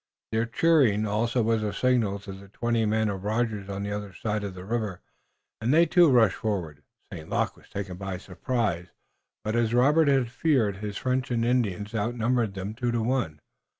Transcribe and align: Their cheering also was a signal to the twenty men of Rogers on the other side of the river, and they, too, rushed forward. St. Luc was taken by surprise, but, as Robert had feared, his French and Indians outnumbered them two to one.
Their 0.31 0.47
cheering 0.47 1.05
also 1.05 1.43
was 1.43 1.61
a 1.61 1.71
signal 1.71 2.17
to 2.21 2.33
the 2.33 2.47
twenty 2.47 2.87
men 2.87 3.07
of 3.07 3.23
Rogers 3.23 3.69
on 3.69 3.83
the 3.83 3.91
other 3.91 4.13
side 4.13 4.43
of 4.43 4.55
the 4.55 4.65
river, 4.65 4.99
and 5.61 5.71
they, 5.71 5.85
too, 5.85 6.09
rushed 6.09 6.37
forward. 6.37 6.81
St. 7.13 7.29
Luc 7.29 7.55
was 7.55 7.69
taken 7.69 7.97
by 7.97 8.17
surprise, 8.17 8.87
but, 9.43 9.55
as 9.55 9.75
Robert 9.75 10.07
had 10.07 10.31
feared, 10.31 10.77
his 10.77 10.97
French 10.97 11.29
and 11.29 11.45
Indians 11.45 11.93
outnumbered 11.93 12.55
them 12.55 12.73
two 12.73 12.91
to 12.91 13.03
one. 13.03 13.41